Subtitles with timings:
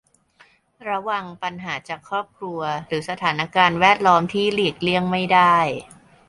[0.89, 5.55] ระวังปัญหาจากครอบครัวหรือสถานการณ์แวดล้อมที่หลีกเลี่ยงไม่ได้